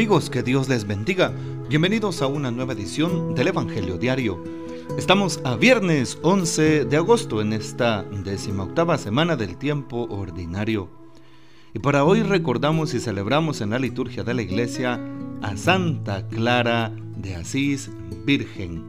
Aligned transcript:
Amigos, 0.00 0.30
que 0.30 0.42
Dios 0.42 0.66
les 0.66 0.86
bendiga. 0.86 1.30
Bienvenidos 1.68 2.22
a 2.22 2.26
una 2.26 2.50
nueva 2.50 2.72
edición 2.72 3.34
del 3.34 3.48
Evangelio 3.48 3.98
Diario. 3.98 4.42
Estamos 4.96 5.42
a 5.44 5.56
viernes 5.56 6.16
11 6.22 6.86
de 6.86 6.96
agosto 6.96 7.42
en 7.42 7.52
esta 7.52 8.04
decimoctava 8.04 8.96
semana 8.96 9.36
del 9.36 9.58
tiempo 9.58 10.06
ordinario. 10.08 10.88
Y 11.74 11.80
para 11.80 12.04
hoy 12.04 12.22
recordamos 12.22 12.94
y 12.94 12.98
celebramos 12.98 13.60
en 13.60 13.68
la 13.68 13.78
liturgia 13.78 14.24
de 14.24 14.32
la 14.32 14.40
iglesia 14.40 14.98
a 15.42 15.54
Santa 15.58 16.26
Clara 16.28 16.94
de 17.18 17.34
Asís, 17.34 17.90
Virgen. 18.24 18.86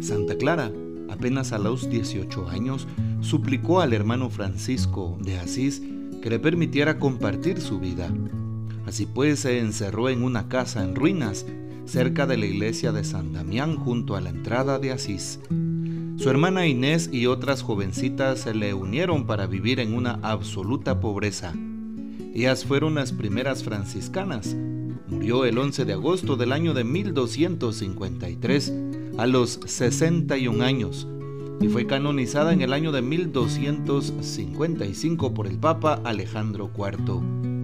Santa 0.00 0.38
Clara, 0.38 0.72
apenas 1.10 1.52
a 1.52 1.58
los 1.58 1.90
18 1.90 2.48
años, 2.48 2.88
suplicó 3.20 3.82
al 3.82 3.92
hermano 3.92 4.30
Francisco 4.30 5.18
de 5.20 5.38
Asís 5.38 5.82
que 6.22 6.30
le 6.30 6.38
permitiera 6.38 6.98
compartir 6.98 7.60
su 7.60 7.78
vida 7.78 8.10
Así 8.86 9.04
pues 9.04 9.40
se 9.40 9.58
encerró 9.58 10.08
en 10.08 10.22
una 10.22 10.48
casa 10.48 10.84
en 10.84 10.94
ruinas, 10.94 11.44
cerca 11.86 12.26
de 12.26 12.36
la 12.36 12.46
iglesia 12.46 12.92
de 12.92 13.02
San 13.02 13.32
Damián 13.32 13.74
junto 13.76 14.14
a 14.14 14.20
la 14.20 14.30
entrada 14.30 14.78
de 14.78 14.92
Asís. 14.92 15.40
Su 16.16 16.30
hermana 16.30 16.66
Inés 16.66 17.10
y 17.12 17.26
otras 17.26 17.62
jovencitas 17.62 18.38
se 18.40 18.54
le 18.54 18.72
unieron 18.74 19.26
para 19.26 19.46
vivir 19.46 19.80
en 19.80 19.92
una 19.92 20.20
absoluta 20.22 21.00
pobreza. 21.00 21.52
Ellas 22.34 22.64
fueron 22.64 22.94
las 22.94 23.12
primeras 23.12 23.64
franciscanas. 23.64 24.56
Murió 25.08 25.44
el 25.44 25.58
11 25.58 25.84
de 25.84 25.92
agosto 25.92 26.36
del 26.36 26.52
año 26.52 26.72
de 26.72 26.84
1253 26.84 28.72
a 29.18 29.26
los 29.26 29.60
61 29.66 30.64
años 30.64 31.06
y 31.60 31.68
fue 31.68 31.86
canonizada 31.86 32.52
en 32.52 32.62
el 32.62 32.72
año 32.72 32.90
de 32.92 33.02
1255 33.02 35.34
por 35.34 35.46
el 35.46 35.58
Papa 35.58 36.00
Alejandro 36.04 36.70
IV. 36.76 37.55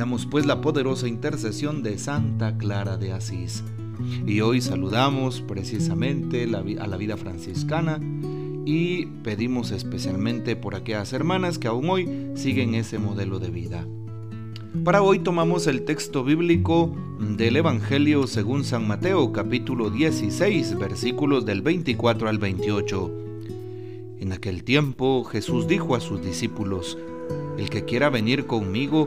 Damos 0.00 0.24
pues 0.24 0.46
la 0.46 0.62
poderosa 0.62 1.08
intercesión 1.08 1.82
de 1.82 1.98
Santa 1.98 2.56
Clara 2.56 2.96
de 2.96 3.12
Asís. 3.12 3.62
Y 4.26 4.40
hoy 4.40 4.62
saludamos 4.62 5.42
precisamente 5.42 6.44
a 6.44 6.86
la 6.86 6.96
vida 6.96 7.18
franciscana 7.18 8.00
y 8.64 9.04
pedimos 9.22 9.72
especialmente 9.72 10.56
por 10.56 10.74
aquellas 10.74 11.12
hermanas 11.12 11.58
que 11.58 11.68
aún 11.68 11.90
hoy 11.90 12.30
siguen 12.34 12.74
ese 12.74 12.98
modelo 12.98 13.40
de 13.40 13.50
vida. 13.50 13.86
Para 14.84 15.02
hoy 15.02 15.18
tomamos 15.18 15.66
el 15.66 15.84
texto 15.84 16.24
bíblico 16.24 16.96
del 17.36 17.56
Evangelio 17.56 18.26
según 18.26 18.64
San 18.64 18.88
Mateo 18.88 19.32
capítulo 19.32 19.90
16 19.90 20.78
versículos 20.78 21.44
del 21.44 21.60
24 21.60 22.30
al 22.30 22.38
28. 22.38 23.10
En 24.20 24.32
aquel 24.32 24.64
tiempo 24.64 25.24
Jesús 25.24 25.68
dijo 25.68 25.94
a 25.94 26.00
sus 26.00 26.22
discípulos, 26.22 26.96
el 27.58 27.68
que 27.68 27.84
quiera 27.84 28.08
venir 28.08 28.46
conmigo, 28.46 29.06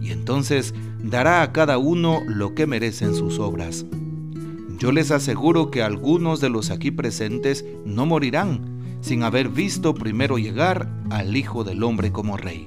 y 0.00 0.12
entonces 0.12 0.74
dará 1.02 1.42
a 1.42 1.52
cada 1.52 1.78
uno 1.78 2.20
lo 2.26 2.54
que 2.54 2.66
merecen 2.66 3.14
sus 3.14 3.38
obras. 3.38 3.86
Yo 4.78 4.92
les 4.92 5.10
aseguro 5.10 5.70
que 5.70 5.82
algunos 5.82 6.40
de 6.40 6.48
los 6.48 6.70
aquí 6.70 6.90
presentes 6.90 7.64
no 7.84 8.06
morirán 8.06 8.80
sin 9.02 9.22
haber 9.22 9.48
visto 9.48 9.94
primero 9.94 10.38
llegar 10.38 10.88
al 11.10 11.36
Hijo 11.36 11.64
del 11.64 11.82
Hombre 11.82 12.12
como 12.12 12.36
Rey. 12.36 12.66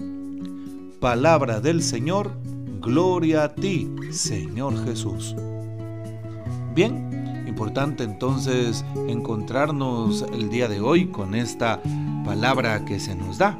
Palabra 1.00 1.60
del 1.60 1.82
Señor, 1.82 2.32
gloria 2.82 3.46
a 3.46 3.56
ti, 3.56 3.90
Señor 4.12 4.84
Jesús. 4.86 5.36
Bien, 6.76 7.46
importante 7.48 8.04
entonces 8.04 8.86
encontrarnos 9.08 10.26
el 10.34 10.50
día 10.50 10.68
de 10.68 10.82
hoy 10.82 11.08
con 11.08 11.36
esta 11.36 11.82
palabra 12.26 12.84
que 12.86 13.00
se 13.00 13.16
nos 13.16 13.38
da. 13.38 13.58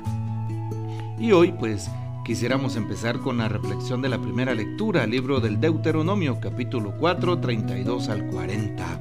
Y 1.20 1.32
hoy 1.32 1.52
pues 1.52 1.90
Quisiéramos 2.24 2.78
empezar 2.78 3.20
con 3.20 3.40
la 3.40 3.50
reflexión 3.50 4.02
de 4.02 4.08
la 4.08 4.18
primera 4.18 4.56
lectura, 4.56 5.06
libro 5.06 5.42
del 5.42 5.60
Deuteronomio, 5.60 6.40
capítulo 6.40 6.94
4, 6.98 7.40
32 7.40 8.08
al 8.08 8.28
40. 8.28 9.00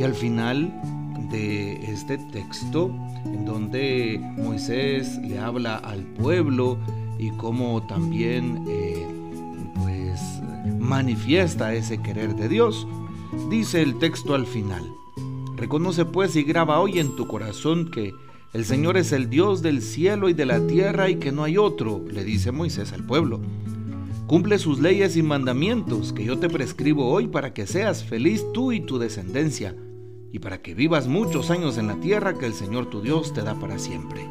Y 0.00 0.02
al 0.02 0.12
final 0.12 0.74
de 1.30 1.74
este 1.84 2.18
texto, 2.18 2.90
en 3.26 3.44
donde 3.44 4.20
Moisés 4.38 5.18
le 5.18 5.38
habla 5.38 5.76
al 5.76 6.02
pueblo 6.02 6.78
y 7.16 7.30
cómo 7.30 7.86
también 7.86 8.64
eh, 8.68 9.06
pues 9.76 10.20
manifiesta 10.80 11.74
ese 11.74 12.02
querer 12.02 12.34
de 12.34 12.48
Dios, 12.48 12.88
dice 13.50 13.82
el 13.82 14.00
texto 14.00 14.34
al 14.34 14.46
final. 14.46 14.82
Reconoce 15.54 16.04
pues 16.04 16.34
y 16.34 16.42
graba 16.42 16.80
hoy 16.80 16.98
en 16.98 17.14
tu 17.14 17.28
corazón 17.28 17.88
que 17.88 18.12
el 18.56 18.64
Señor 18.64 18.96
es 18.96 19.12
el 19.12 19.28
Dios 19.28 19.60
del 19.60 19.82
cielo 19.82 20.30
y 20.30 20.32
de 20.32 20.46
la 20.46 20.66
tierra 20.66 21.10
y 21.10 21.16
que 21.16 21.30
no 21.30 21.44
hay 21.44 21.58
otro, 21.58 22.02
le 22.10 22.24
dice 22.24 22.52
Moisés 22.52 22.94
al 22.94 23.04
pueblo. 23.04 23.38
Cumple 24.26 24.58
sus 24.58 24.80
leyes 24.80 25.14
y 25.18 25.22
mandamientos 25.22 26.14
que 26.14 26.24
yo 26.24 26.38
te 26.38 26.48
prescribo 26.48 27.06
hoy 27.06 27.28
para 27.28 27.52
que 27.52 27.66
seas 27.66 28.02
feliz 28.02 28.42
tú 28.54 28.72
y 28.72 28.80
tu 28.80 28.98
descendencia, 28.98 29.76
y 30.32 30.38
para 30.38 30.62
que 30.62 30.72
vivas 30.74 31.06
muchos 31.06 31.50
años 31.50 31.76
en 31.76 31.86
la 31.86 31.96
tierra 31.96 32.38
que 32.38 32.46
el 32.46 32.54
Señor 32.54 32.88
tu 32.88 33.02
Dios 33.02 33.34
te 33.34 33.42
da 33.42 33.54
para 33.56 33.78
siempre. 33.78 34.26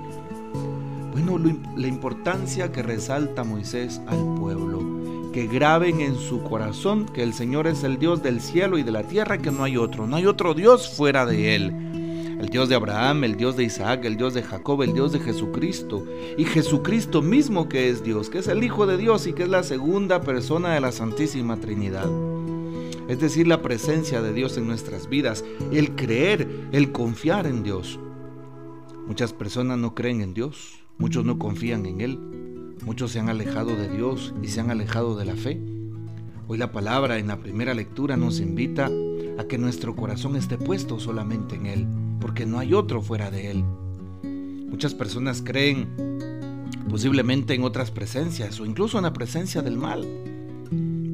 Bueno, 1.11 1.39
la 1.77 1.85
importancia 1.85 2.71
que 2.71 2.81
resalta 2.81 3.43
Moisés 3.43 4.01
al 4.07 4.33
pueblo, 4.39 5.31
que 5.33 5.45
graben 5.45 6.01
en 6.01 6.15
su 6.15 6.41
corazón 6.41 7.05
que 7.05 7.21
el 7.21 7.35
Señor 7.35 7.67
es 7.67 7.83
el 7.83 7.99
Dios 7.99 8.23
del 8.23 8.41
cielo 8.41 8.79
y 8.79 8.83
de 8.83 8.91
la 8.91 9.03
tierra, 9.03 9.37
que 9.37 9.51
no 9.51 9.63
hay 9.63 9.77
otro, 9.77 10.07
no 10.07 10.15
hay 10.15 10.25
otro 10.25 10.55
Dios 10.55 10.89
fuera 10.89 11.27
de 11.27 11.55
Él 11.55 11.84
el 12.45 12.51
Dios 12.51 12.69
de 12.69 12.75
Abraham, 12.75 13.23
el 13.23 13.37
Dios 13.37 13.57
de 13.57 13.63
Isaac, 13.63 14.05
el 14.05 14.17
Dios 14.17 14.35
de 14.35 14.43
Jacob, 14.43 14.83
el 14.83 14.93
Dios 14.93 15.11
de 15.11 15.19
Jesucristo. 15.19 16.05
Y 16.37 16.45
Jesucristo 16.45 17.23
mismo 17.23 17.67
que 17.67 17.89
es 17.89 18.03
Dios, 18.03 18.29
que 18.29 18.37
es 18.37 18.47
el 18.47 18.63
Hijo 18.63 18.85
de 18.85 18.97
Dios 18.97 19.25
y 19.25 19.33
que 19.33 19.41
es 19.41 19.49
la 19.49 19.63
segunda 19.63 20.21
persona 20.21 20.75
de 20.75 20.79
la 20.79 20.91
Santísima 20.91 21.57
Trinidad. 21.57 22.07
Es 23.07 23.19
decir, 23.19 23.47
la 23.47 23.63
presencia 23.63 24.21
de 24.21 24.31
Dios 24.31 24.57
en 24.57 24.67
nuestras 24.67 25.09
vidas, 25.09 25.43
el 25.71 25.95
creer, 25.95 26.47
el 26.71 26.91
confiar 26.91 27.47
en 27.47 27.63
Dios. 27.63 27.99
Muchas 29.07 29.33
personas 29.33 29.79
no 29.79 29.95
creen 29.95 30.21
en 30.21 30.35
Dios, 30.35 30.83
muchos 30.99 31.25
no 31.25 31.39
confían 31.39 31.87
en 31.87 31.99
Él, 31.99 32.19
muchos 32.85 33.09
se 33.09 33.19
han 33.19 33.29
alejado 33.29 33.75
de 33.75 33.89
Dios 33.89 34.35
y 34.43 34.49
se 34.49 34.61
han 34.61 34.69
alejado 34.69 35.17
de 35.17 35.25
la 35.25 35.35
fe. 35.35 35.59
Hoy 36.47 36.59
la 36.59 36.71
palabra 36.71 37.17
en 37.17 37.27
la 37.27 37.39
primera 37.39 37.73
lectura 37.73 38.17
nos 38.17 38.39
invita 38.39 38.91
a 39.39 39.45
que 39.45 39.57
nuestro 39.57 39.95
corazón 39.95 40.35
esté 40.35 40.59
puesto 40.59 40.99
solamente 40.99 41.55
en 41.55 41.65
Él 41.65 41.87
porque 42.19 42.45
no 42.45 42.59
hay 42.59 42.73
otro 42.73 43.01
fuera 43.01 43.31
de 43.31 43.51
Él. 43.51 43.63
Muchas 44.69 44.93
personas 44.93 45.41
creen 45.41 45.87
posiblemente 46.89 47.53
en 47.53 47.63
otras 47.63 47.91
presencias 47.91 48.59
o 48.59 48.65
incluso 48.65 48.97
en 48.97 49.03
la 49.03 49.13
presencia 49.13 49.61
del 49.61 49.77
mal, 49.77 50.07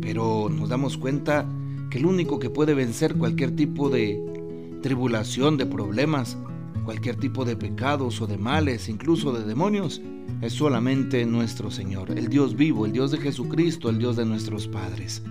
pero 0.02 0.50
nos 0.50 0.70
damos 0.70 0.98
cuenta 0.98 1.46
que 1.90 1.98
el 1.98 2.06
único 2.06 2.40
que 2.40 2.50
puede 2.50 2.74
vencer 2.74 3.16
cualquier 3.16 3.56
tipo 3.56 3.90
de 3.90 4.80
tribulación, 4.82 5.58
de 5.58 5.66
problemas, 5.66 6.38
cualquier 6.86 7.16
tipo 7.18 7.46
de 7.46 7.56
pecados 7.56 8.22
o 8.22 8.28
de 8.28 8.38
males, 8.38 8.90
incluso 8.90 9.32
de 9.32 9.46
demonios, 9.46 10.02
es 10.42 10.54
solamente 10.54 11.26
nuestro 11.26 11.70
Señor, 11.70 12.12
el 12.12 12.30
Dios 12.30 12.56
vivo, 12.56 12.86
el 12.86 12.92
Dios 12.92 13.12
de 13.12 13.20
Jesucristo, 13.20 13.90
el 13.90 14.00
Dios 14.00 14.16
de 14.16 14.26
nuestros 14.26 14.68
padres. 14.68 15.22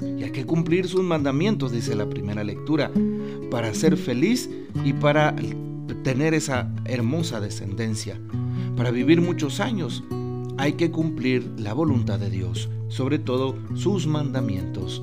Y 0.00 0.22
hay 0.24 0.30
que 0.30 0.46
cumplir 0.46 0.88
sus 0.88 1.02
mandamientos, 1.02 1.72
dice 1.72 1.94
la 1.94 2.08
primera 2.08 2.44
lectura, 2.44 2.90
para 3.50 3.72
ser 3.74 3.96
feliz 3.96 4.48
y 4.84 4.92
para 4.92 5.34
tener 6.02 6.34
esa 6.34 6.72
hermosa 6.84 7.40
descendencia. 7.40 8.20
Para 8.76 8.90
vivir 8.90 9.20
muchos 9.20 9.60
años 9.60 10.02
hay 10.58 10.74
que 10.74 10.90
cumplir 10.90 11.50
la 11.58 11.72
voluntad 11.72 12.18
de 12.18 12.30
Dios, 12.30 12.68
sobre 12.88 13.18
todo 13.18 13.56
sus 13.74 14.06
mandamientos. 14.06 15.02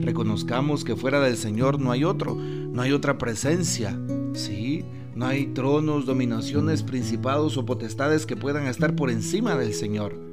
Reconozcamos 0.00 0.84
que 0.84 0.96
fuera 0.96 1.20
del 1.20 1.36
Señor 1.36 1.80
no 1.80 1.92
hay 1.92 2.04
otro, 2.04 2.34
no 2.34 2.82
hay 2.82 2.92
otra 2.92 3.18
presencia, 3.18 3.98
¿sí? 4.32 4.84
No 5.14 5.26
hay 5.26 5.46
tronos, 5.46 6.06
dominaciones, 6.06 6.82
principados 6.82 7.56
o 7.56 7.64
potestades 7.64 8.26
que 8.26 8.36
puedan 8.36 8.66
estar 8.66 8.94
por 8.94 9.10
encima 9.10 9.56
del 9.56 9.72
Señor. 9.72 10.25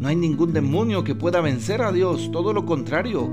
No 0.00 0.08
hay 0.08 0.16
ningún 0.16 0.52
demonio 0.52 1.04
que 1.04 1.14
pueda 1.14 1.40
vencer 1.40 1.82
a 1.82 1.92
Dios, 1.92 2.30
todo 2.32 2.52
lo 2.52 2.66
contrario. 2.66 3.28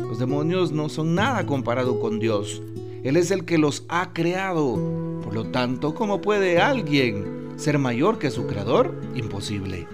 Los 0.00 0.18
demonios 0.18 0.72
no 0.72 0.88
son 0.88 1.14
nada 1.14 1.46
comparado 1.46 2.00
con 2.00 2.18
Dios. 2.18 2.62
Él 3.04 3.16
es 3.16 3.30
el 3.30 3.44
que 3.44 3.58
los 3.58 3.84
ha 3.88 4.12
creado. 4.12 5.20
Por 5.22 5.34
lo 5.34 5.44
tanto, 5.46 5.94
¿cómo 5.94 6.20
puede 6.20 6.60
alguien 6.60 7.52
ser 7.56 7.78
mayor 7.78 8.18
que 8.18 8.30
su 8.30 8.46
creador? 8.46 9.00
Imposible. 9.14 9.86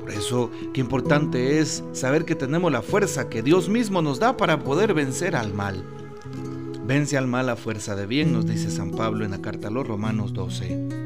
Por 0.00 0.10
eso, 0.10 0.50
qué 0.74 0.80
importante 0.80 1.60
es 1.60 1.82
saber 1.92 2.24
que 2.24 2.34
tenemos 2.34 2.70
la 2.70 2.82
fuerza 2.82 3.28
que 3.28 3.42
Dios 3.42 3.68
mismo 3.68 4.02
nos 4.02 4.18
da 4.18 4.36
para 4.36 4.58
poder 4.58 4.92
vencer 4.94 5.36
al 5.36 5.54
mal. 5.54 5.84
Vence 6.86 7.16
al 7.16 7.28
mal 7.28 7.48
a 7.48 7.56
fuerza 7.56 7.94
de 7.94 8.06
bien, 8.06 8.32
nos 8.32 8.44
dice 8.44 8.70
San 8.70 8.90
Pablo 8.90 9.24
en 9.24 9.30
la 9.30 9.40
carta 9.40 9.68
a 9.68 9.70
los 9.70 9.86
Romanos 9.86 10.34
12. 10.34 11.01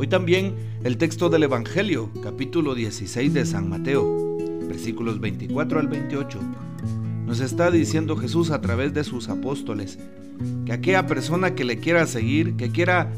Hoy 0.00 0.06
también 0.06 0.54
el 0.84 0.96
texto 0.96 1.28
del 1.28 1.42
Evangelio, 1.42 2.08
capítulo 2.22 2.76
16 2.76 3.34
de 3.34 3.44
San 3.44 3.68
Mateo, 3.68 4.38
versículos 4.68 5.18
24 5.18 5.80
al 5.80 5.88
28. 5.88 6.38
Nos 7.26 7.40
está 7.40 7.72
diciendo 7.72 8.16
Jesús 8.16 8.52
a 8.52 8.60
través 8.60 8.94
de 8.94 9.02
sus 9.02 9.28
apóstoles 9.28 9.98
que 10.64 10.72
aquella 10.72 11.08
persona 11.08 11.56
que 11.56 11.64
le 11.64 11.78
quiera 11.78 12.06
seguir, 12.06 12.54
que 12.54 12.70
quiera 12.70 13.12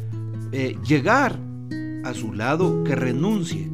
eh, 0.52 0.78
llegar 0.88 1.38
a 2.02 2.14
su 2.14 2.32
lado, 2.32 2.82
que 2.82 2.96
renuncie, 2.96 3.68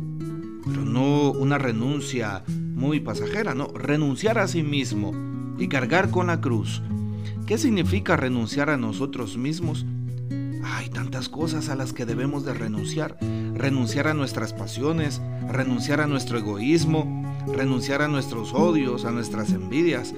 pero 0.67 0.85
no 0.85 1.31
una 1.31 1.59
renuncia 1.59 2.43
muy 2.49 2.99
pasajera, 2.99 3.55
no, 3.55 3.69
renunciar 3.69 4.37
a 4.39 4.49
sí 4.49 4.65
mismo 4.65 5.13
y 5.59 5.69
cargar 5.69 6.11
con 6.11 6.27
la 6.27 6.41
cruz. 6.41 6.83
¿Qué 7.47 7.57
significa 7.57 8.17
renunciar 8.17 8.69
a 8.69 8.77
nosotros 8.77 9.37
mismos? 9.37 9.87
Tantas 10.93 11.29
cosas 11.29 11.69
a 11.69 11.77
las 11.77 11.93
que 11.93 12.07
debemos 12.07 12.45
de 12.45 12.55
renunciar. 12.55 13.17
Renunciar 13.55 14.09
a 14.09 14.15
nuestras 14.15 14.53
pasiones, 14.53 15.21
renunciar 15.49 16.01
a 16.01 16.07
nuestro 16.07 16.39
egoísmo, 16.39 17.25
renunciar 17.47 18.03
a 18.03 18.09
nuestros 18.09 18.53
odios, 18.53 19.05
a 19.05 19.11
nuestras 19.11 19.51
envidias, 19.51 20.15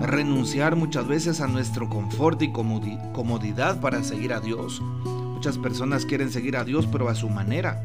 renunciar 0.00 0.76
muchas 0.76 1.06
veces 1.06 1.40
a 1.40 1.46
nuestro 1.46 1.88
confort 1.88 2.40
y 2.42 2.52
comodidad 2.52 3.80
para 3.80 4.02
seguir 4.02 4.32
a 4.32 4.40
Dios. 4.40 4.80
Muchas 5.04 5.58
personas 5.58 6.06
quieren 6.06 6.30
seguir 6.30 6.56
a 6.56 6.64
Dios 6.64 6.86
pero 6.90 7.08
a 7.08 7.14
su 7.14 7.28
manera, 7.28 7.82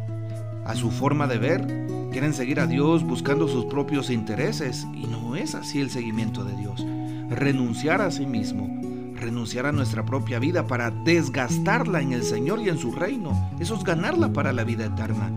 a 0.65 0.75
su 0.75 0.91
forma 0.91 1.27
de 1.27 1.37
ver. 1.37 1.67
Quieren 2.11 2.33
seguir 2.33 2.59
a 2.59 2.67
Dios 2.67 3.03
buscando 3.03 3.47
sus 3.47 3.65
propios 3.65 4.09
intereses 4.09 4.85
y 4.93 5.07
no 5.07 5.35
es 5.35 5.55
así 5.55 5.79
el 5.79 5.89
seguimiento 5.89 6.43
de 6.43 6.55
Dios. 6.57 6.85
Renunciar 7.29 8.01
a 8.01 8.11
sí 8.11 8.25
mismo, 8.25 8.81
renunciar 9.21 9.67
a 9.67 9.71
nuestra 9.71 10.03
propia 10.05 10.39
vida 10.39 10.67
para 10.67 10.91
desgastarla 10.91 12.01
en 12.01 12.11
el 12.11 12.23
Señor 12.23 12.59
y 12.59 12.69
en 12.69 12.77
su 12.77 12.91
reino. 12.91 13.51
Eso 13.59 13.75
es 13.75 13.83
ganarla 13.83 14.33
para 14.33 14.51
la 14.51 14.63
vida 14.63 14.85
eterna. 14.85 15.31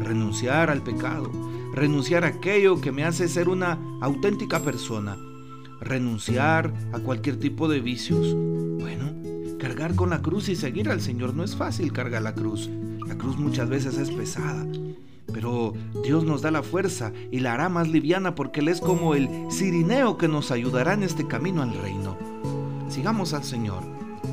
Renunciar 0.00 0.70
al 0.70 0.82
pecado, 0.82 1.30
renunciar 1.74 2.24
a 2.24 2.28
aquello 2.28 2.80
que 2.80 2.92
me 2.92 3.04
hace 3.04 3.28
ser 3.28 3.48
una 3.48 3.78
auténtica 4.00 4.60
persona, 4.60 5.16
renunciar 5.80 6.72
a 6.92 7.00
cualquier 7.00 7.38
tipo 7.38 7.68
de 7.68 7.80
vicios. 7.80 8.34
Bueno, 8.78 9.12
cargar 9.58 9.96
con 9.96 10.10
la 10.10 10.22
cruz 10.22 10.48
y 10.48 10.56
seguir 10.56 10.88
al 10.88 11.00
Señor 11.00 11.34
no 11.34 11.42
es 11.42 11.56
fácil 11.56 11.92
cargar 11.92 12.22
la 12.22 12.34
cruz. 12.34 12.70
La 13.06 13.18
cruz 13.18 13.36
muchas 13.36 13.68
veces 13.68 13.98
es 13.98 14.10
pesada, 14.10 14.64
pero 15.32 15.74
Dios 16.04 16.24
nos 16.24 16.42
da 16.42 16.50
la 16.50 16.62
fuerza 16.62 17.12
y 17.30 17.40
la 17.40 17.54
hará 17.54 17.68
más 17.68 17.88
liviana 17.88 18.34
porque 18.34 18.60
Él 18.60 18.68
es 18.68 18.80
como 18.80 19.14
el 19.14 19.28
cirineo 19.50 20.16
que 20.16 20.28
nos 20.28 20.50
ayudará 20.50 20.94
en 20.94 21.02
este 21.02 21.26
camino 21.26 21.62
al 21.62 21.74
reino. 21.74 22.16
Sigamos 22.96 23.34
al 23.34 23.44
Señor 23.44 23.82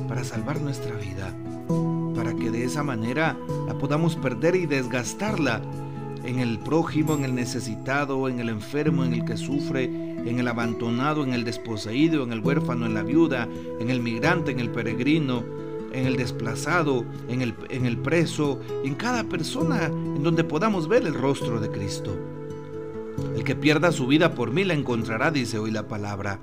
para 0.08 0.24
salvar 0.24 0.58
nuestra 0.58 0.96
vida, 0.96 1.34
para 2.16 2.32
que 2.32 2.50
de 2.50 2.64
esa 2.64 2.82
manera 2.82 3.36
la 3.66 3.74
podamos 3.76 4.16
perder 4.16 4.56
y 4.56 4.64
desgastarla 4.64 5.60
en 6.24 6.38
el 6.38 6.58
prójimo, 6.58 7.12
en 7.12 7.26
el 7.26 7.34
necesitado, 7.34 8.26
en 8.26 8.40
el 8.40 8.48
enfermo, 8.48 9.04
en 9.04 9.12
el 9.12 9.26
que 9.26 9.36
sufre, 9.36 9.84
en 9.84 10.38
el 10.38 10.48
abandonado, 10.48 11.24
en 11.24 11.34
el 11.34 11.44
desposeído, 11.44 12.24
en 12.24 12.32
el 12.32 12.40
huérfano, 12.40 12.86
en 12.86 12.94
la 12.94 13.02
viuda, 13.02 13.46
en 13.80 13.90
el 13.90 14.00
migrante, 14.00 14.52
en 14.52 14.60
el 14.60 14.70
peregrino, 14.70 15.44
en 15.92 16.06
el 16.06 16.16
desplazado, 16.16 17.04
en 17.28 17.42
el, 17.42 17.54
en 17.68 17.84
el 17.84 17.98
preso, 17.98 18.60
en 18.82 18.94
cada 18.94 19.24
persona 19.24 19.88
en 19.88 20.22
donde 20.22 20.42
podamos 20.42 20.88
ver 20.88 21.06
el 21.06 21.12
rostro 21.12 21.60
de 21.60 21.70
Cristo. 21.70 22.16
El 23.36 23.44
que 23.44 23.56
pierda 23.56 23.92
su 23.92 24.06
vida 24.06 24.34
por 24.34 24.52
mí 24.52 24.64
la 24.64 24.72
encontrará, 24.72 25.30
dice 25.30 25.58
hoy 25.58 25.70
la 25.70 25.86
palabra. 25.86 26.40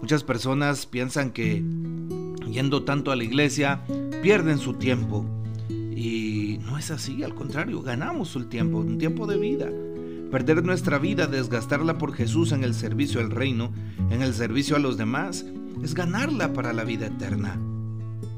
Muchas 0.00 0.24
personas 0.24 0.86
piensan 0.86 1.30
que 1.30 1.62
yendo 2.50 2.84
tanto 2.84 3.12
a 3.12 3.16
la 3.16 3.24
iglesia 3.24 3.82
pierden 4.22 4.58
su 4.58 4.74
tiempo. 4.74 5.24
Y 5.68 6.58
no 6.64 6.78
es 6.78 6.90
así, 6.90 7.22
al 7.22 7.34
contrario, 7.34 7.82
ganamos 7.82 8.34
el 8.36 8.48
tiempo, 8.48 8.78
un 8.78 8.98
tiempo 8.98 9.26
de 9.26 9.38
vida. 9.38 9.70
Perder 10.30 10.64
nuestra 10.64 10.98
vida, 10.98 11.26
desgastarla 11.26 11.98
por 11.98 12.14
Jesús 12.14 12.52
en 12.52 12.64
el 12.64 12.74
servicio 12.74 13.20
al 13.20 13.30
reino, 13.30 13.72
en 14.10 14.22
el 14.22 14.32
servicio 14.32 14.76
a 14.76 14.78
los 14.78 14.96
demás, 14.96 15.44
es 15.82 15.94
ganarla 15.94 16.52
para 16.52 16.72
la 16.72 16.84
vida 16.84 17.06
eterna. 17.06 17.60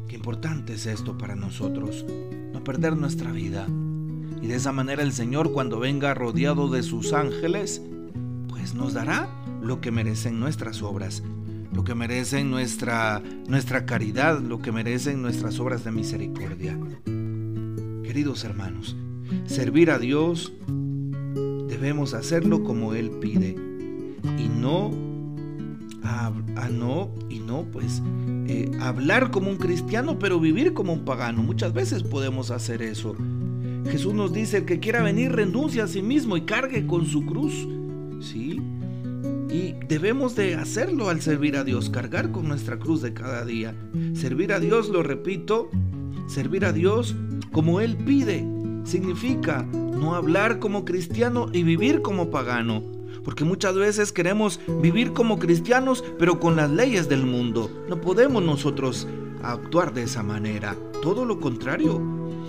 Qué 0.08 0.16
importante 0.16 0.74
es 0.74 0.86
esto 0.86 1.16
para 1.18 1.34
nosotros, 1.34 2.04
no 2.52 2.64
perder 2.64 2.96
nuestra 2.96 3.30
vida. 3.30 3.66
Y 4.40 4.46
de 4.46 4.56
esa 4.56 4.72
manera 4.72 5.02
el 5.02 5.12
Señor 5.12 5.52
cuando 5.52 5.78
venga 5.78 6.14
rodeado 6.14 6.68
de 6.68 6.82
sus 6.82 7.12
ángeles, 7.12 7.82
pues 8.48 8.74
nos 8.74 8.94
dará 8.94 9.28
lo 9.62 9.80
que 9.80 9.90
merecen 9.90 10.40
nuestras 10.40 10.82
obras, 10.82 11.22
lo 11.72 11.84
que 11.84 11.94
merecen 11.94 12.50
nuestra, 12.50 13.22
nuestra 13.48 13.86
caridad, 13.86 14.40
lo 14.40 14.60
que 14.60 14.72
merecen 14.72 15.22
nuestras 15.22 15.58
obras 15.58 15.84
de 15.84 15.92
misericordia. 15.92 16.78
Queridos 18.02 18.44
hermanos, 18.44 18.96
servir 19.46 19.90
a 19.90 19.98
Dios 19.98 20.52
debemos 21.68 22.14
hacerlo 22.14 22.62
como 22.62 22.94
Él 22.94 23.10
pide 23.20 23.56
y 24.38 24.48
no 24.48 24.90
a, 26.04 26.30
no 26.70 27.10
y 27.28 27.38
no 27.38 27.64
pues 27.72 28.02
eh, 28.46 28.70
hablar 28.80 29.30
como 29.30 29.50
un 29.50 29.56
cristiano 29.56 30.18
pero 30.18 30.38
vivir 30.38 30.74
como 30.74 30.92
un 30.92 31.04
pagano. 31.04 31.42
Muchas 31.42 31.72
veces 31.72 32.02
podemos 32.02 32.50
hacer 32.50 32.82
eso. 32.82 33.16
Jesús 33.90 34.14
nos 34.14 34.32
dice 34.32 34.58
el 34.58 34.64
que 34.64 34.78
quiera 34.78 35.02
venir 35.02 35.32
renuncia 35.32 35.84
a 35.84 35.88
sí 35.88 36.02
mismo 36.02 36.36
y 36.36 36.42
cargue 36.42 36.86
con 36.86 37.06
su 37.06 37.24
cruz, 37.26 37.66
sí. 38.20 38.60
Y 39.52 39.74
debemos 39.86 40.34
de 40.34 40.54
hacerlo 40.54 41.10
al 41.10 41.20
servir 41.20 41.58
a 41.58 41.64
Dios, 41.64 41.90
cargar 41.90 42.32
con 42.32 42.48
nuestra 42.48 42.78
cruz 42.78 43.02
de 43.02 43.12
cada 43.12 43.44
día. 43.44 43.74
Servir 44.14 44.50
a 44.50 44.60
Dios, 44.60 44.88
lo 44.88 45.02
repito, 45.02 45.68
servir 46.26 46.64
a 46.64 46.72
Dios 46.72 47.14
como 47.52 47.80
Él 47.80 47.98
pide. 47.98 48.46
Significa 48.84 49.62
no 49.62 50.14
hablar 50.14 50.58
como 50.58 50.86
cristiano 50.86 51.48
y 51.52 51.64
vivir 51.64 52.00
como 52.00 52.30
pagano. 52.30 52.82
Porque 53.24 53.44
muchas 53.44 53.76
veces 53.76 54.10
queremos 54.10 54.58
vivir 54.80 55.12
como 55.12 55.38
cristianos, 55.38 56.02
pero 56.18 56.40
con 56.40 56.56
las 56.56 56.70
leyes 56.70 57.10
del 57.10 57.26
mundo. 57.26 57.70
No 57.90 58.00
podemos 58.00 58.42
nosotros 58.42 59.06
actuar 59.42 59.92
de 59.92 60.04
esa 60.04 60.22
manera. 60.22 60.76
Todo 61.02 61.26
lo 61.26 61.40
contrario. 61.40 62.00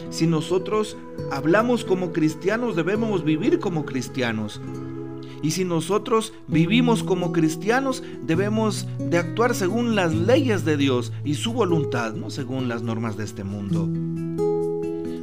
Si 0.10 0.26
nosotros 0.26 0.96
hablamos 1.32 1.84
como 1.84 2.14
cristianos, 2.14 2.78
debemos 2.78 3.26
vivir 3.26 3.60
como 3.60 3.84
cristianos. 3.84 4.62
Y 5.44 5.52
si 5.52 5.66
nosotros 5.66 6.34
vivimos 6.48 7.04
como 7.04 7.34
cristianos, 7.34 8.02
debemos 8.26 8.88
de 8.98 9.18
actuar 9.18 9.54
según 9.54 9.94
las 9.94 10.16
leyes 10.16 10.64
de 10.64 10.78
Dios 10.78 11.12
y 11.26 11.36
su 11.36 11.52
voluntad, 11.52 12.14
no 12.14 12.30
según 12.30 12.70
las 12.70 12.82
normas 12.82 13.18
de 13.18 13.26
este 13.26 13.44
mundo. 13.44 13.86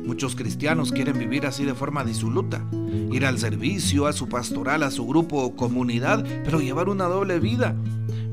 Muchos 0.07 0.37
cristianos 0.37 0.93
quieren 0.93 1.19
vivir 1.19 1.47
así 1.47 1.65
de 1.65 1.73
forma 1.73 2.05
disoluta, 2.05 2.63
ir 3.11 3.25
al 3.25 3.39
servicio, 3.39 4.07
a 4.07 4.13
su 4.13 4.29
pastoral, 4.29 4.83
a 4.83 4.91
su 4.91 5.07
grupo 5.07 5.39
o 5.39 5.57
comunidad, 5.57 6.23
pero 6.45 6.61
llevar 6.61 6.91
una 6.91 7.05
doble 7.05 7.41
vida. 7.41 7.75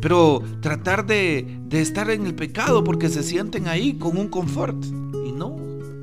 Pero 0.02 0.44
tratar 0.60 1.06
de, 1.06 1.60
estar 1.72 2.10
en 2.10 2.26
el 2.26 2.36
pecado 2.36 2.84
porque 2.84 3.08
se 3.08 3.24
sienten 3.24 3.68
ahí 3.68 3.94
con 3.94 4.18
un 4.18 4.28
confort. 4.28 4.84
Y 5.26 5.32
no, 5.32 5.56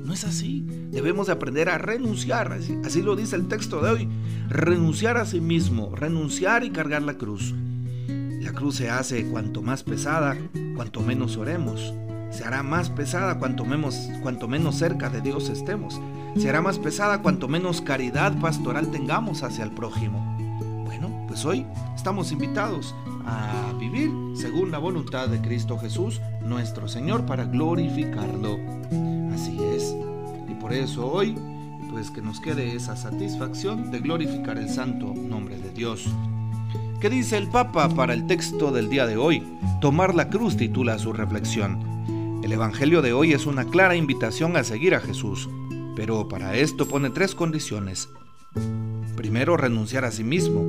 no 0.03 0.13
es 0.13 0.23
así. 0.23 0.64
Debemos 0.95 1.27
de 1.27 1.33
aprender 1.33 1.69
a 1.69 1.77
renunciar, 1.77 2.57
así 2.83 3.01
lo 3.03 3.15
dice 3.15 3.35
el 3.35 3.47
texto 3.47 3.81
de 3.81 3.91
hoy. 3.91 4.09
Renunciar 4.49 5.17
a 5.17 5.25
sí 5.25 5.41
mismo, 5.41 5.95
renunciar 5.95 6.63
y 6.63 6.71
cargar 6.71 7.03
la 7.03 7.15
cruz. 7.15 7.53
La 8.07 8.53
cruz 8.53 8.77
se 8.77 8.89
hace 8.89 9.27
cuanto 9.27 9.61
más 9.61 9.83
pesada, 9.83 10.35
cuanto 10.75 11.01
menos 11.01 11.37
oremos 11.37 11.93
se 12.35 12.43
hará 12.43 12.63
más 12.63 12.89
pesada 12.89 13.39
cuanto 13.39 13.63
menos, 13.63 14.09
cuanto 14.21 14.49
menos 14.49 14.75
cerca 14.75 15.09
de 15.09 15.21
Dios 15.21 15.47
estemos. 15.47 16.01
Se 16.35 16.49
hará 16.49 16.61
más 16.61 16.79
pesada 16.79 17.21
cuanto 17.21 17.47
menos 17.47 17.81
caridad 17.81 18.37
pastoral 18.39 18.91
tengamos 18.91 19.41
hacia 19.41 19.63
el 19.63 19.71
prójimo. 19.71 20.19
Bueno, 20.83 21.25
pues 21.27 21.45
hoy 21.45 21.65
estamos 21.95 22.33
invitados 22.33 22.93
a 23.25 23.73
vivir 23.79 24.11
según 24.35 24.69
la 24.69 24.79
voluntad 24.79 25.29
de 25.29 25.39
Cristo 25.39 25.77
Jesús, 25.77 26.19
nuestro 26.41 26.89
Señor, 26.89 27.25
para 27.25 27.45
glorificarlo. 27.45 28.59
Así 29.33 29.57
es. 29.73 29.95
Por 30.65 30.73
eso 30.73 31.05
hoy, 31.05 31.35
pues 31.91 32.09
que 32.09 32.23
nos 32.23 32.39
quede 32.39 32.75
esa 32.75 32.95
satisfacción 32.95 33.91
de 33.91 33.99
glorificar 33.99 34.57
el 34.57 34.67
santo 34.67 35.13
nombre 35.13 35.59
de 35.59 35.69
Dios. 35.69 36.07
¿Qué 36.99 37.07
dice 37.07 37.37
el 37.37 37.49
Papa 37.49 37.87
para 37.89 38.15
el 38.15 38.25
texto 38.25 38.71
del 38.71 38.89
día 38.89 39.05
de 39.05 39.15
hoy? 39.15 39.43
Tomar 39.79 40.15
la 40.15 40.31
cruz 40.31 40.57
titula 40.57 40.97
su 40.97 41.13
reflexión. 41.13 42.41
El 42.43 42.51
Evangelio 42.51 43.03
de 43.03 43.13
hoy 43.13 43.33
es 43.33 43.45
una 43.45 43.65
clara 43.65 43.95
invitación 43.95 44.57
a 44.57 44.63
seguir 44.63 44.95
a 44.95 45.01
Jesús, 45.01 45.47
pero 45.95 46.27
para 46.27 46.55
esto 46.55 46.87
pone 46.87 47.11
tres 47.11 47.35
condiciones. 47.35 48.09
Primero, 49.15 49.57
renunciar 49.57 50.03
a 50.03 50.09
sí 50.09 50.23
mismo. 50.23 50.65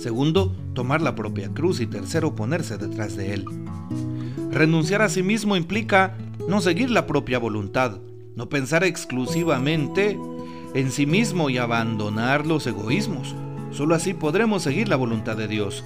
Segundo, 0.00 0.56
tomar 0.74 1.02
la 1.02 1.14
propia 1.14 1.50
cruz 1.50 1.78
y 1.78 1.86
tercero, 1.86 2.34
ponerse 2.34 2.78
detrás 2.78 3.14
de 3.14 3.34
él. 3.34 3.44
Renunciar 4.50 5.02
a 5.02 5.08
sí 5.08 5.22
mismo 5.22 5.54
implica 5.54 6.18
no 6.48 6.60
seguir 6.60 6.90
la 6.90 7.06
propia 7.06 7.38
voluntad, 7.38 8.00
no 8.36 8.48
pensar 8.48 8.84
exclusivamente 8.84 10.18
en 10.74 10.90
sí 10.90 11.06
mismo 11.06 11.50
y 11.50 11.58
abandonar 11.58 12.46
los 12.46 12.66
egoísmos. 12.66 13.34
Solo 13.70 13.94
así 13.94 14.14
podremos 14.14 14.62
seguir 14.62 14.88
la 14.88 14.96
voluntad 14.96 15.36
de 15.36 15.48
Dios. 15.48 15.84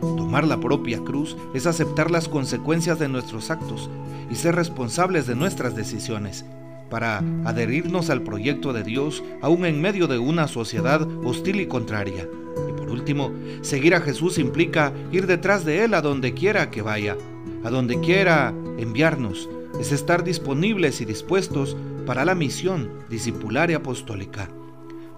Tomar 0.00 0.46
la 0.46 0.60
propia 0.60 0.98
cruz 1.00 1.36
es 1.54 1.66
aceptar 1.66 2.10
las 2.10 2.28
consecuencias 2.28 2.98
de 2.98 3.08
nuestros 3.08 3.50
actos 3.50 3.90
y 4.30 4.34
ser 4.34 4.54
responsables 4.54 5.26
de 5.26 5.34
nuestras 5.34 5.74
decisiones 5.74 6.44
para 6.90 7.18
adherirnos 7.44 8.10
al 8.10 8.22
proyecto 8.22 8.72
de 8.72 8.82
Dios 8.82 9.22
aún 9.42 9.66
en 9.66 9.80
medio 9.80 10.06
de 10.06 10.18
una 10.18 10.48
sociedad 10.48 11.06
hostil 11.24 11.60
y 11.60 11.66
contraria. 11.66 12.26
Y 12.68 12.72
por 12.72 12.90
último, 12.90 13.32
seguir 13.62 13.94
a 13.94 14.00
Jesús 14.00 14.38
implica 14.38 14.92
ir 15.12 15.26
detrás 15.26 15.64
de 15.64 15.84
Él 15.84 15.94
a 15.94 16.00
donde 16.00 16.34
quiera 16.34 16.70
que 16.70 16.82
vaya, 16.82 17.16
a 17.64 17.70
donde 17.70 18.00
quiera 18.00 18.54
enviarnos. 18.78 19.48
Es 19.80 19.92
estar 19.92 20.24
disponibles 20.24 21.00
y 21.00 21.04
dispuestos 21.04 21.76
para 22.06 22.24
la 22.24 22.34
misión 22.34 22.90
discipular 23.08 23.70
y 23.70 23.74
apostólica. 23.74 24.48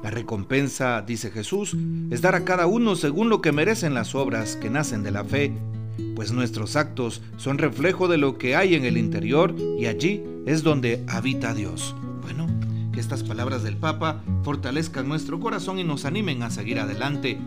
La 0.03 0.11
recompensa, 0.11 1.03
dice 1.03 1.31
Jesús, 1.31 1.77
es 2.11 2.23
dar 2.23 2.35
a 2.35 2.45
cada 2.45 2.67
uno 2.67 2.97
según 2.97 3.29
lo 3.29 3.41
que 3.41 3.53
merecen 3.53 3.95
las 3.95 4.15
obras 4.15 4.57
que 4.57 4.71
nacen 4.71 5.03
de 5.03 5.11
la 5.11 5.25
fe, 5.25 5.53
pues 6.15 6.33
nuestros 6.33 6.77
actos 6.77 7.23
son 7.37 7.59
reflejo 7.59 8.09
de 8.09 8.19
lo 8.19 8.39
que 8.39 8.57
hay 8.57 8.75
en 8.75 8.85
el 8.85 8.97
interior 8.97 9.55
y 9.79 9.87
allí 9.87 10.23
es 10.47 10.63
donde 10.63 11.05
habita 11.09 11.55
Dios. 11.55 11.95
Bueno, 12.23 12.47
que 12.93 13.01
estas 13.01 13.23
palabras 13.23 13.63
del 13.63 13.77
Papa 13.77 14.23
fortalezcan 14.43 15.09
nuestro 15.09 15.41
corazón 15.41 15.79
y 15.79 15.85
nos 15.85 16.05
animen 16.05 16.43
a 16.43 16.51
seguir 16.51 16.79
adelante 16.81 17.39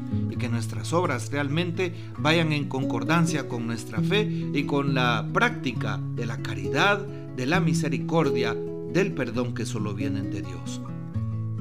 que 0.44 0.50
nuestras 0.50 0.92
obras 0.92 1.32
realmente 1.32 1.94
vayan 2.18 2.52
en 2.52 2.68
concordancia 2.68 3.48
con 3.48 3.66
nuestra 3.66 4.02
fe 4.02 4.24
y 4.54 4.66
con 4.66 4.94
la 4.94 5.26
práctica 5.32 6.02
de 6.16 6.26
la 6.26 6.44
caridad, 6.44 7.00
de 7.00 7.46
la 7.46 7.62
misericordia, 7.62 8.54
del 8.92 9.14
perdón 9.14 9.54
que 9.54 9.66
solo 9.66 9.94
vienen 9.94 10.32
de 10.32 10.42
Dios. 10.42 10.82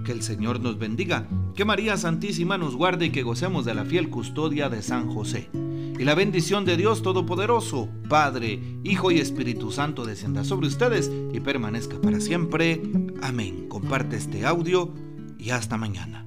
Que 0.04 0.10
el 0.10 0.20
Señor 0.20 0.58
nos 0.58 0.80
bendiga, 0.80 1.28
que 1.54 1.64
María 1.64 1.96
Santísima 1.96 2.58
nos 2.58 2.74
guarde 2.74 3.06
y 3.06 3.10
que 3.10 3.22
gocemos 3.22 3.64
de 3.64 3.74
la 3.74 3.84
fiel 3.84 4.10
custodia 4.10 4.68
de 4.68 4.82
San 4.82 5.08
José. 5.08 5.48
Y 5.54 6.02
la 6.02 6.16
bendición 6.16 6.64
de 6.64 6.76
Dios 6.76 7.02
Todopoderoso, 7.02 7.88
Padre, 8.08 8.58
Hijo 8.82 9.12
y 9.12 9.20
Espíritu 9.20 9.70
Santo 9.70 10.04
descienda 10.04 10.42
sobre 10.42 10.66
ustedes 10.66 11.08
y 11.32 11.38
permanezca 11.38 12.00
para 12.00 12.18
siempre. 12.18 12.82
Amén. 13.22 13.68
Comparte 13.68 14.16
este 14.16 14.44
audio 14.44 14.92
y 15.38 15.50
hasta 15.50 15.76
mañana. 15.76 16.26